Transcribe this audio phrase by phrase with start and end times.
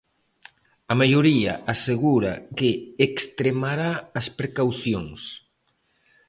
[0.91, 2.69] A maioría asegura que
[3.07, 5.21] extremará as precaucións.